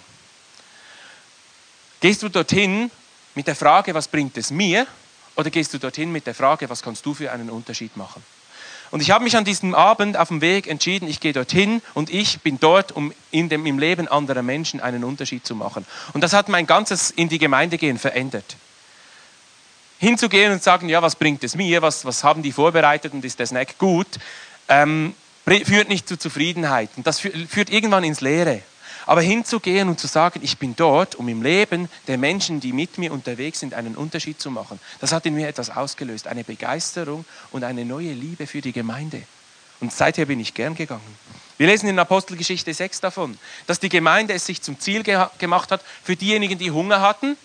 [2.01, 2.91] Gehst du dorthin
[3.35, 4.87] mit der Frage, was bringt es mir?
[5.37, 8.23] Oder gehst du dorthin mit der Frage, was kannst du für einen Unterschied machen?
[8.91, 12.11] Und ich habe mich an diesem Abend auf dem Weg entschieden, ich gehe dorthin und
[12.11, 15.85] ich bin dort, um in dem, im Leben anderer Menschen einen Unterschied zu machen.
[16.13, 18.57] Und das hat mein ganzes in die Gemeinde gehen verändert.
[19.99, 23.39] Hinzugehen und sagen, ja, was bringt es mir, was, was haben die vorbereitet und ist
[23.39, 24.07] der Snack gut,
[24.69, 26.91] ähm, führt nicht zu Zufriedenheit.
[26.97, 28.63] Und das führt irgendwann ins Leere.
[29.07, 32.97] Aber hinzugehen und zu sagen, ich bin dort, um im Leben der Menschen, die mit
[32.97, 37.27] mir unterwegs sind, einen Unterschied zu machen, das hat in mir etwas ausgelöst, eine Begeisterung
[37.53, 39.23] und eine neue Liebe für die Gemeinde.
[39.81, 41.19] Und seither bin ich gern gegangen.
[41.59, 45.71] Wir lesen in Apostelgeschichte 6 davon, dass die Gemeinde es sich zum Ziel ge gemacht
[45.71, 47.37] hat, für diejenigen, die Hunger hatten,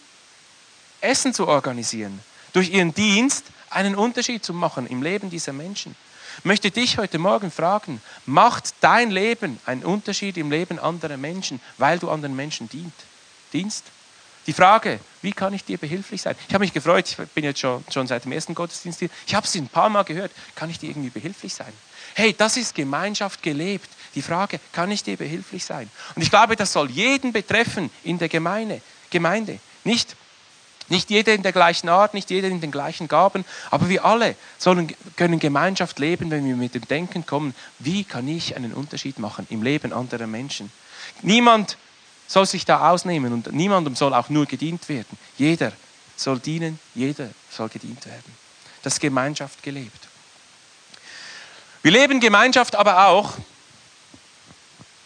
[1.01, 2.19] Essen zu organisieren.
[2.53, 5.95] Durch ihren Dienst einen Unterschied zu machen im Leben dieser Menschen
[6.43, 11.99] möchte dich heute Morgen fragen, macht dein Leben einen Unterschied im Leben anderer Menschen, weil
[11.99, 12.93] du anderen Menschen dient,
[13.54, 13.86] dienst?
[14.47, 16.36] Die Frage, wie kann ich dir behilflich sein?
[16.47, 19.36] Ich habe mich gefreut, ich bin jetzt schon, schon seit dem ersten Gottesdienst hier, ich
[19.36, 21.71] habe es ein paar Mal gehört, kann ich dir irgendwie behilflich sein?
[22.15, 23.89] Hey, das ist Gemeinschaft gelebt.
[24.15, 25.89] Die Frage, kann ich dir behilflich sein?
[26.15, 28.82] Und ich glaube, das soll jeden betreffen in der Gemeinde.
[29.12, 29.60] Gemeinde.
[29.84, 30.15] Nicht
[30.89, 34.36] nicht jeder in der gleichen Art, nicht jeder in den gleichen Gaben, aber wir alle
[34.58, 39.19] sollen, können Gemeinschaft leben, wenn wir mit dem Denken kommen, wie kann ich einen Unterschied
[39.19, 40.71] machen im Leben anderer Menschen.
[41.21, 41.78] Niemand
[42.28, 45.17] soll sich da ausnehmen und niemandem soll auch nur gedient werden.
[45.38, 45.71] Jeder
[46.15, 48.38] soll dienen, jeder soll gedient werden.
[48.84, 50.08] Das Gemeinschaft gelebt.
[51.82, 53.34] Wir leben Gemeinschaft aber auch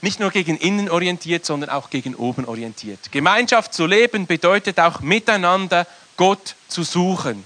[0.04, 3.12] nicht nur gegen innen orientiert, sondern auch gegen oben orientiert.
[3.12, 5.88] Gemeinschaft zu leben bedeutet auch miteinander
[6.18, 7.44] Gott zu suchen.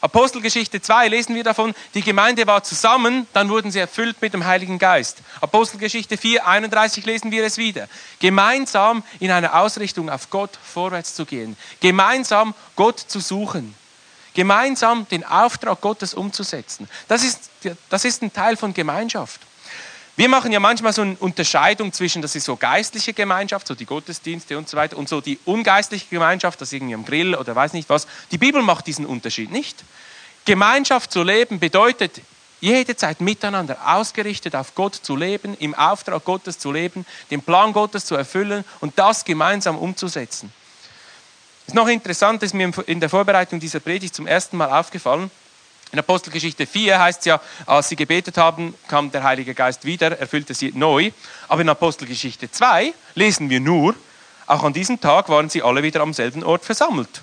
[0.00, 4.44] Apostelgeschichte 2 lesen wir davon, die Gemeinde war zusammen, dann wurden sie erfüllt mit dem
[4.44, 5.18] Heiligen Geist.
[5.40, 7.88] Apostelgeschichte 4, 31 lesen wir es wieder.
[8.18, 11.56] Gemeinsam in einer Ausrichtung auf Gott vorwärts zu gehen.
[11.78, 13.76] Gemeinsam Gott zu suchen.
[14.34, 16.88] Gemeinsam den Auftrag Gottes umzusetzen.
[17.06, 17.50] Das ist,
[17.88, 19.40] das ist ein Teil von Gemeinschaft.
[20.14, 23.86] Wir machen ja manchmal so eine Unterscheidung zwischen, das ist so geistliche Gemeinschaft, so die
[23.86, 27.72] Gottesdienste und so weiter, und so die ungeistliche Gemeinschaft, das irgendwie am Grill oder weiß
[27.72, 28.06] nicht was.
[28.30, 29.82] Die Bibel macht diesen Unterschied nicht.
[30.44, 32.20] Gemeinschaft zu leben bedeutet,
[32.60, 37.72] jede Zeit miteinander ausgerichtet auf Gott zu leben, im Auftrag Gottes zu leben, den Plan
[37.72, 40.52] Gottes zu erfüllen und das gemeinsam umzusetzen.
[41.66, 45.30] Ist noch interessant, ist mir in der Vorbereitung dieser Predigt zum ersten Mal aufgefallen.
[45.92, 50.18] In Apostelgeschichte 4 heißt es ja, als sie gebetet haben, kam der Heilige Geist wieder,
[50.18, 51.10] erfüllte sie neu.
[51.48, 53.94] Aber in Apostelgeschichte 2 lesen wir nur,
[54.46, 57.20] auch an diesem Tag waren sie alle wieder am selben Ort versammelt.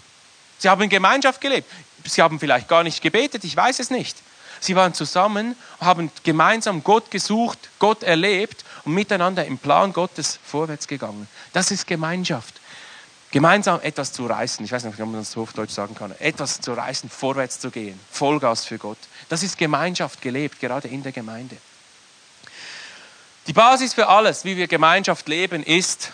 [0.60, 1.70] Sie haben in Gemeinschaft gelebt.
[2.06, 4.18] Sie haben vielleicht gar nicht gebetet, ich weiß es nicht.
[4.60, 10.88] Sie waren zusammen, haben gemeinsam Gott gesucht, Gott erlebt und miteinander im Plan Gottes vorwärts
[10.88, 11.28] gegangen.
[11.54, 12.59] Das ist Gemeinschaft
[13.32, 14.66] gemeinsam etwas zu reißen.
[14.66, 16.14] Ich weiß nicht, ob man das so auf Deutsch sagen kann.
[16.20, 18.00] Etwas zu reißen, vorwärts zu gehen.
[18.12, 18.98] Vollgas für Gott.
[19.30, 21.58] Das ist Gemeinschaft gelebt, gerade in der Gemeinde.
[23.48, 26.12] Die Basis für alles, wie wir Gemeinschaft leben, ist,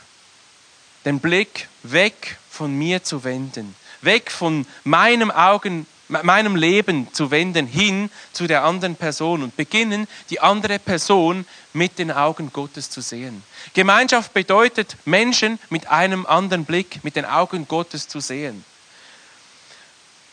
[1.05, 3.75] den Blick weg von mir zu wenden.
[4.01, 10.07] Weg von meinem Augen meinem Leben zu wenden hin zu der anderen Person und beginnen,
[10.29, 13.43] die andere Person mit den Augen Gottes zu sehen.
[13.73, 18.63] Gemeinschaft bedeutet, Menschen mit einem anderen Blick, mit den Augen Gottes zu sehen.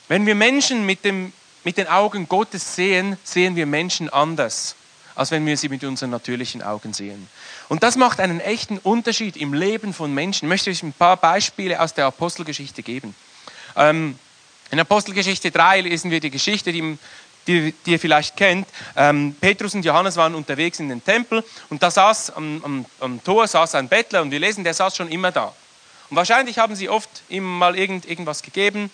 [0.09, 1.33] Wenn wir Menschen mit, dem,
[1.65, 4.77] mit den Augen Gottes sehen, sehen wir Menschen anders,
[5.15, 7.29] als wenn wir sie mit unseren natürlichen Augen sehen.
[7.69, 10.47] Und das macht einen echten Unterschied im Leben von Menschen.
[10.47, 13.15] Ich möchte euch ein paar Beispiele aus der Apostelgeschichte geben.
[13.75, 14.19] Ähm,
[14.73, 16.99] in Apostelgeschichte 3 lesen wir die Geschichte, die,
[17.47, 18.67] die, die ihr vielleicht kennt.
[18.97, 23.23] Ähm, Petrus und Johannes waren unterwegs in den Tempel und da saß am, am, am,
[23.23, 25.55] Tor saß ein Bettler und wir lesen, der saß schon immer da.
[26.09, 28.91] Und wahrscheinlich haben sie oft ihm mal irgend, irgendwas gegeben.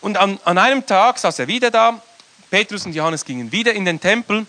[0.00, 2.02] Und an, an einem Tag saß er wieder da.
[2.50, 4.46] Petrus und Johannes gingen wieder in den Tempel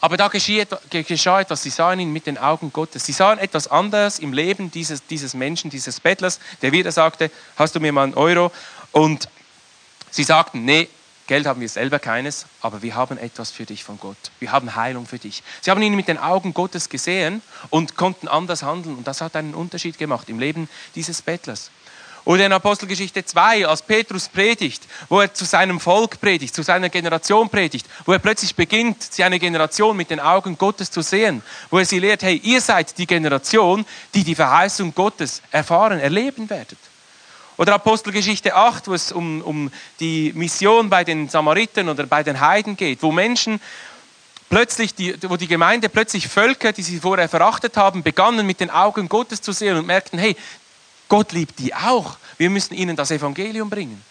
[0.00, 3.04] aber da geschah etwas, sie sahen ihn mit den Augen Gottes.
[3.04, 7.74] Sie sahen etwas anderes im Leben dieses, dieses Menschen, dieses Bettlers, der wieder sagte, hast
[7.74, 8.50] du mir mal einen Euro?
[8.92, 9.28] Und
[10.10, 10.88] sie sagten, nee,
[11.26, 14.16] Geld haben wir selber keines, aber wir haben etwas für dich von Gott.
[14.40, 15.44] Wir haben Heilung für dich.
[15.60, 18.96] Sie haben ihn mit den Augen Gottes gesehen und konnten anders handeln.
[18.96, 21.70] Und das hat einen Unterschied gemacht im Leben dieses Bettlers.
[22.30, 26.88] Oder in Apostelgeschichte 2, als Petrus predigt, wo er zu seinem Volk predigt, zu seiner
[26.88, 31.80] Generation predigt, wo er plötzlich beginnt, seine Generation mit den Augen Gottes zu sehen, wo
[31.80, 36.78] er sie lehrt, hey, ihr seid die Generation, die die Verheißung Gottes erfahren, erleben werdet.
[37.56, 42.38] Oder Apostelgeschichte 8, wo es um, um die Mission bei den Samariten oder bei den
[42.38, 43.60] Heiden geht, wo Menschen
[44.48, 48.70] plötzlich, die, wo die Gemeinde plötzlich Völker, die sie vorher verachtet haben, begannen mit den
[48.70, 50.36] Augen Gottes zu sehen und merkten, hey,
[51.10, 52.16] Gott liebt die auch.
[52.40, 54.02] Wir müssen ihnen das Evangelium bringen.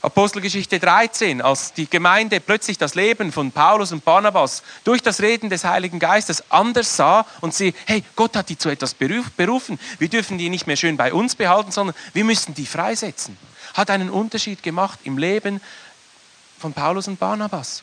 [0.00, 5.50] Apostelgeschichte 13, als die Gemeinde plötzlich das Leben von Paulus und Barnabas durch das Reden
[5.50, 9.80] des Heiligen Geistes anders sah und sie, hey, Gott hat die zu etwas berufen.
[9.98, 13.36] Wir dürfen die nicht mehr schön bei uns behalten, sondern wir müssen die freisetzen.
[13.74, 15.60] Hat einen Unterschied gemacht im Leben
[16.60, 17.82] von Paulus und Barnabas.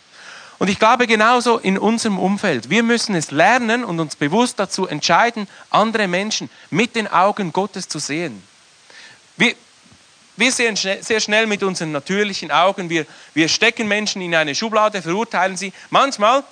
[0.58, 2.70] Und ich glaube genauso in unserem Umfeld.
[2.70, 7.90] Wir müssen es lernen und uns bewusst dazu entscheiden, andere Menschen mit den Augen Gottes
[7.90, 8.42] zu sehen.
[9.38, 9.56] Wir,
[10.38, 15.02] wir sehen sehr schnell mit unseren natürlichen Augen, wir, wir stecken Menschen in eine Schublade,
[15.02, 15.72] verurteilen sie.
[15.90, 16.44] Manchmal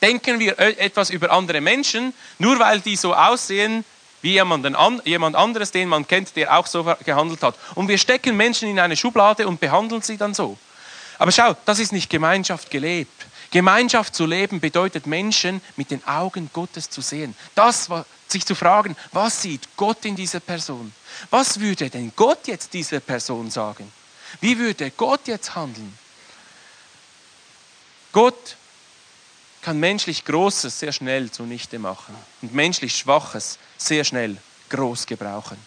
[0.00, 3.84] denken wir etwas über andere Menschen, nur weil die so aussehen
[4.22, 7.56] wie jemand anderes, den man kennt, der auch so gehandelt hat.
[7.74, 10.56] Und wir stecken Menschen in eine Schublade und behandeln sie dann so.
[11.18, 13.26] Aber schau, das ist nicht Gemeinschaft gelebt.
[13.54, 17.36] Gemeinschaft zu leben bedeutet Menschen mit den Augen Gottes zu sehen.
[17.54, 17.88] Das,
[18.26, 20.92] sich zu fragen, was sieht Gott in dieser Person?
[21.30, 23.92] Was würde denn Gott jetzt dieser Person sagen?
[24.40, 25.96] Wie würde Gott jetzt handeln?
[28.10, 28.56] Gott
[29.62, 34.36] kann menschlich Großes sehr schnell zunichte machen und menschlich Schwaches sehr schnell
[34.70, 35.58] groß gebrauchen.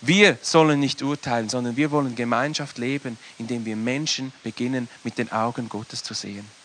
[0.00, 5.30] Wir sollen nicht urteilen, sondern wir wollen Gemeinschaft leben, indem wir Menschen beginnen, mit den
[5.32, 6.55] Augen Gottes zu sehen.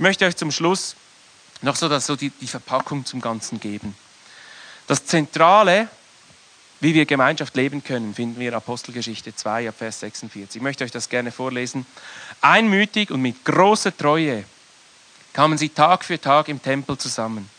[0.00, 0.96] Ich möchte euch zum Schluss
[1.60, 3.94] noch so, dass so die, die Verpackung zum Ganzen geben.
[4.86, 5.88] Das Zentrale,
[6.80, 10.56] wie wir Gemeinschaft leben können, finden wir Apostelgeschichte 2, ab Vers 46.
[10.56, 11.84] Ich möchte euch das gerne vorlesen.
[12.40, 14.44] Einmütig und mit großer Treue
[15.34, 17.50] kamen sie Tag für Tag im Tempel zusammen.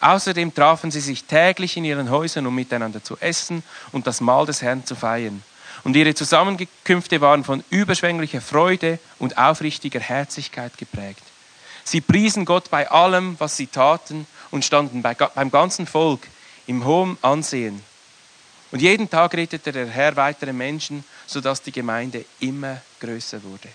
[0.00, 4.44] Außerdem trafen sie sich täglich in ihren Häusern, um miteinander zu essen und das Mahl
[4.44, 5.42] des Herrn zu feiern.
[5.84, 11.31] Und ihre Zusammenkünfte waren von überschwänglicher Freude und aufrichtiger Herzlichkeit geprägt.
[11.84, 16.26] Sie priesen Gott bei allem, was sie taten und standen beim ganzen Volk
[16.66, 17.82] im hohen Ansehen.
[18.70, 23.68] Und jeden Tag rettete der Herr weitere Menschen, sodass die Gemeinde immer größer wurde.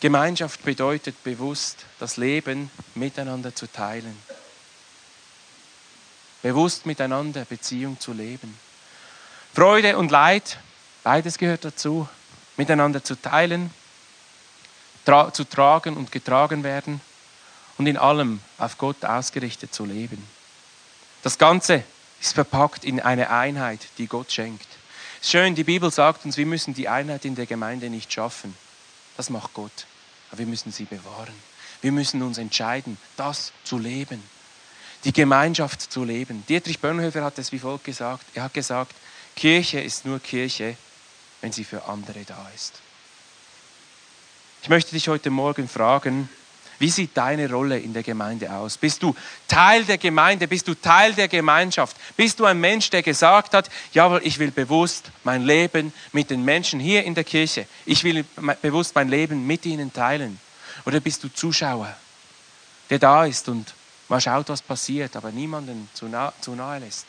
[0.00, 4.16] Gemeinschaft bedeutet bewusst, das Leben miteinander zu teilen.
[6.42, 8.56] Bewusst miteinander Beziehung zu leben.
[9.54, 10.58] Freude und Leid,
[11.02, 12.08] beides gehört dazu.
[12.56, 13.70] Miteinander zu teilen,
[15.08, 17.00] tra zu tragen und getragen werden
[17.78, 20.22] und in allem auf Gott ausgerichtet zu leben.
[21.22, 21.82] Das Ganze
[22.20, 24.66] ist verpackt in eine Einheit, die Gott schenkt.
[25.22, 28.54] Schön, die Bibel sagt uns, wir müssen die Einheit in der Gemeinde nicht schaffen.
[29.16, 29.86] Das macht Gott.
[30.30, 31.34] Aber wir müssen sie bewahren.
[31.80, 34.22] Wir müssen uns entscheiden, das zu leben.
[35.04, 36.44] Die Gemeinschaft zu leben.
[36.48, 38.26] Dietrich Bonhoeffer hat es wie folgt gesagt.
[38.34, 38.94] Er hat gesagt,
[39.34, 40.76] Kirche ist nur Kirche,
[41.40, 42.82] wenn sie für andere da ist.
[44.62, 46.28] Ich möchte dich heute Morgen fragen,
[46.80, 48.76] wie sieht deine Rolle in der Gemeinde aus?
[48.76, 49.14] Bist du
[49.48, 50.46] Teil der Gemeinde?
[50.46, 51.96] Bist du Teil der Gemeinschaft?
[52.16, 56.44] Bist du ein Mensch, der gesagt hat, jawohl, ich will bewusst mein Leben mit den
[56.44, 58.24] Menschen hier in der Kirche, ich will
[58.62, 60.38] bewusst mein Leben mit ihnen teilen?
[60.84, 61.94] Oder bist du Zuschauer,
[62.90, 63.74] der da ist und
[64.08, 67.06] mal schaut, was passiert, aber niemanden zu, nah, zu nahe lässt?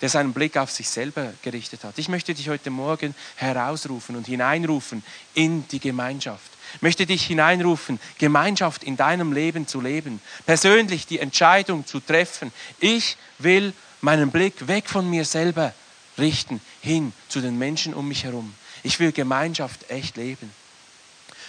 [0.00, 1.98] Der seinen Blick auf sich selber gerichtet hat.
[1.98, 5.02] Ich möchte dich heute Morgen herausrufen und hineinrufen
[5.34, 6.52] in die Gemeinschaft.
[6.74, 12.52] Ich möchte dich hineinrufen, Gemeinschaft in deinem Leben zu leben, persönlich die Entscheidung zu treffen.
[12.78, 15.72] Ich will meinen Blick weg von mir selber
[16.18, 18.54] richten hin zu den Menschen um mich herum.
[18.82, 20.50] Ich will Gemeinschaft echt leben.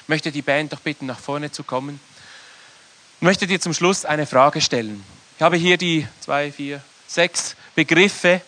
[0.03, 1.99] Ich möchte die Band doch bitten, nach vorne zu kommen.
[3.17, 5.03] Ich möchte dir zum Schluss eine Frage stellen.
[5.37, 8.41] Ich habe hier die zwei, vier, sechs Begriffe,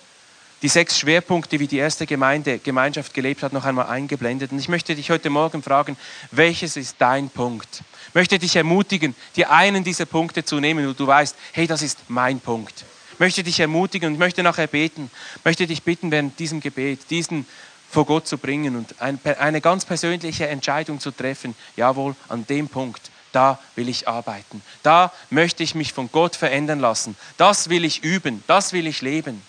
[0.61, 4.51] die sechs Schwerpunkte, wie die erste Gemeinde, Gemeinschaft gelebt hat, noch einmal eingeblendet.
[4.51, 5.97] Und ich möchte dich heute Morgen fragen,
[6.29, 7.83] welches ist dein Punkt?
[8.09, 11.81] Ich möchte dich ermutigen, dir einen dieser Punkte zu nehmen, wo du weißt, hey, das
[11.81, 12.85] ist mein Punkt.
[13.13, 17.09] Ich möchte dich ermutigen und möchte nachher beten, ich möchte dich bitten, während diesem Gebet,
[17.09, 17.45] diesen
[17.89, 21.55] vor Gott zu bringen und eine ganz persönliche Entscheidung zu treffen.
[21.75, 24.61] Jawohl, an dem Punkt, da will ich arbeiten.
[24.83, 27.15] Da möchte ich mich von Gott verändern lassen.
[27.37, 29.41] Das will ich üben, das will ich leben.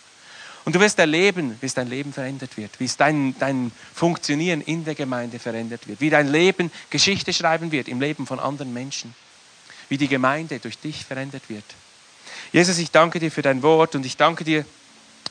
[0.64, 4.61] Und du wirst erleben, wie es dein Leben verändert wird, wie es dein, dein Funktionieren
[4.61, 8.73] in der Gemeinde verändert wird, wie dein Leben Geschichte schreiben wird im Leben von anderen
[8.73, 9.14] Menschen,
[9.88, 11.64] wie die Gemeinde durch dich verändert wird.
[12.53, 14.64] Jesus, ich danke dir für dein Wort und ich danke dir,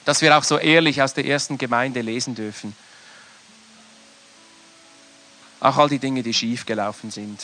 [0.03, 2.75] dass wir auch so ehrlich aus der ersten Gemeinde lesen dürfen.
[5.61, 7.39] Auch all die Dinge, die schief gelaufen sind,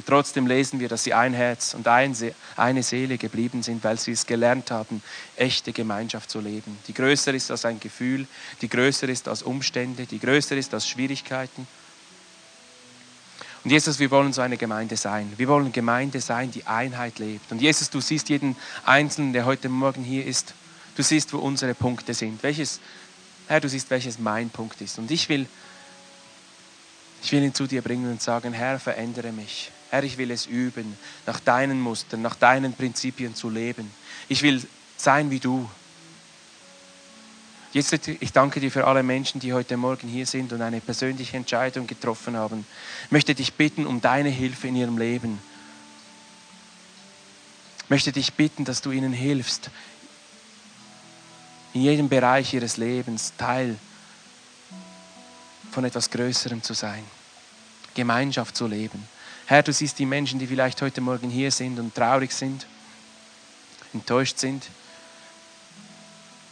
[0.00, 4.12] und trotzdem lesen wir, dass sie ein Herz und eine Seele geblieben sind, weil sie
[4.12, 5.02] es gelernt haben,
[5.36, 6.78] echte Gemeinschaft zu leben.
[6.86, 8.26] Die größer ist als ein Gefühl,
[8.62, 11.66] die größer ist als Umstände, die größer ist als Schwierigkeiten.
[13.62, 15.30] Und Jesus, wir wollen so eine Gemeinde sein.
[15.36, 17.52] Wir wollen Gemeinde sein, die Einheit lebt.
[17.52, 20.54] Und Jesus, du siehst jeden Einzelnen, der heute Morgen hier ist.
[20.96, 22.42] Du siehst, wo unsere Punkte sind.
[22.42, 22.80] Welches,
[23.48, 24.98] Herr, du siehst, welches mein Punkt ist.
[24.98, 25.46] Und ich will,
[27.22, 29.70] ich will ihn zu dir bringen und sagen, Herr, verändere mich.
[29.90, 33.90] Herr, ich will es üben, nach deinen Mustern, nach deinen Prinzipien zu leben.
[34.28, 34.62] Ich will
[34.96, 35.68] sein wie du.
[37.72, 41.36] Jetzt, ich danke dir für alle Menschen, die heute Morgen hier sind und eine persönliche
[41.36, 42.66] Entscheidung getroffen haben.
[43.06, 45.40] Ich möchte dich bitten um deine Hilfe in ihrem Leben.
[47.84, 49.70] Ich möchte dich bitten, dass du ihnen hilfst,
[51.72, 53.76] in jedem Bereich ihres Lebens Teil
[55.70, 57.04] von etwas Größerem zu sein,
[57.94, 59.08] Gemeinschaft zu leben.
[59.50, 62.68] Herr, du siehst die Menschen, die vielleicht heute Morgen hier sind und traurig sind,
[63.92, 64.62] enttäuscht sind.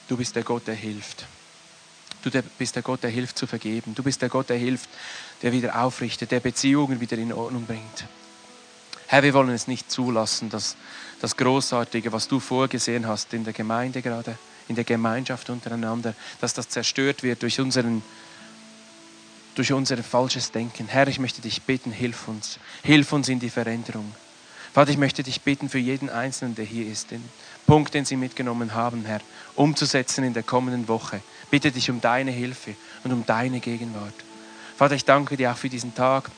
[0.08, 1.24] Du bist der Gott, der hilft.
[2.24, 3.94] Du bist der Gott, der hilft zu vergeben.
[3.94, 4.90] Du bist der Gott, der hilft,
[5.42, 8.04] der wieder aufrichtet, der Beziehungen wieder in Ordnung bringt.
[9.06, 10.74] Herr, wir wollen es nicht zulassen, dass
[11.20, 16.52] das Großartige, was du vorgesehen hast in der Gemeinde gerade, in der Gemeinschaft untereinander, dass
[16.52, 18.02] das zerstört wird durch unseren
[19.58, 20.86] durch unser falsches Denken.
[20.86, 22.60] Herr, ich möchte dich bitten, hilf uns.
[22.84, 24.14] Hilf uns in die Veränderung.
[24.72, 27.24] Vater, ich möchte dich bitten für jeden Einzelnen, der hier ist, den
[27.66, 29.20] Punkt, den sie mitgenommen haben, Herr,
[29.56, 31.20] umzusetzen in der kommenden Woche.
[31.50, 34.14] Bitte dich um deine Hilfe und um deine Gegenwart.
[34.76, 36.30] Vater, ich danke dir auch für diesen Tag,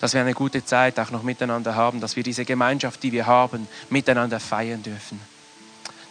[0.00, 3.26] dass wir eine gute Zeit auch noch miteinander haben, dass wir diese Gemeinschaft, die wir
[3.26, 5.18] haben, miteinander feiern dürfen.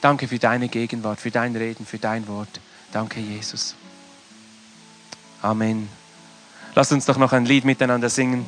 [0.01, 2.59] Danke für deine Gegenwart, für dein Reden, für dein Wort.
[2.91, 3.75] Danke, Jesus.
[5.43, 5.89] Amen.
[6.73, 8.45] Lasst uns doch noch ein Lied miteinander singen.